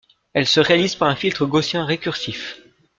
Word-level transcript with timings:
Elle 0.33 0.47
se 0.47 0.59
réalise 0.59 0.95
par 0.95 1.09
un 1.09 1.15
filtre 1.15 1.45
gaussien 1.45 1.85
récursif. 1.85 2.63